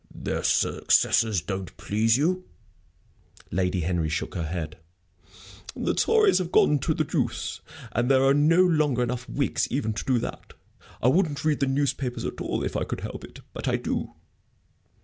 [0.15, 2.45] "Their successors don't please you?"
[3.51, 4.79] Lady Henry shook her head.
[5.75, 9.93] "The Tories have gone to the deuce, and there are no longer enough Whigs even
[9.93, 10.53] to do that.
[11.03, 13.41] I wouldn't read the newspapers at all if I could help it.
[13.53, 14.15] But I do."